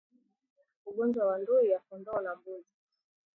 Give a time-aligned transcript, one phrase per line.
[0.87, 2.73] Ugonjwa wa ndui ya kondoo na mbuzi